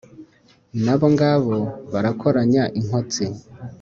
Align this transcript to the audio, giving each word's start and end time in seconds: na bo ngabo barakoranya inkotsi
na 0.83 0.95
bo 0.99 1.07
ngabo 1.13 1.57
barakoranya 1.91 2.63
inkotsi 2.79 3.25